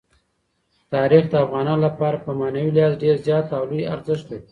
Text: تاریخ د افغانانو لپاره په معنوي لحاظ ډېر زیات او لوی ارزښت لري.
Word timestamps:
تاریخ 0.93 1.23
د 1.29 1.33
افغانانو 1.45 1.83
لپاره 1.87 2.17
په 2.25 2.31
معنوي 2.39 2.71
لحاظ 2.75 2.93
ډېر 3.03 3.15
زیات 3.25 3.47
او 3.57 3.63
لوی 3.69 3.83
ارزښت 3.93 4.25
لري. 4.31 4.43